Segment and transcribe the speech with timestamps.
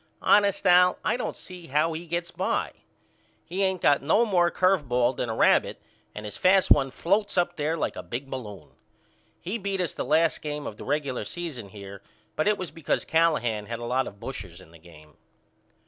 [0.23, 2.71] Honest Al I don't see how he gets by.
[3.45, 5.79] He ain't got no more curve ball than a rabbit
[6.15, 8.69] and his fast one floats up there like a big balloon.
[9.39, 12.01] He beat us the last game of the regular season here
[12.35, 15.17] but it was because Callahan had a lot of bushers in the game.